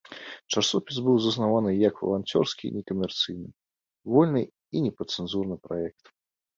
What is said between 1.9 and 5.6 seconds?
валанцёрскі і некамерцыйны, вольны і непадцэнзурны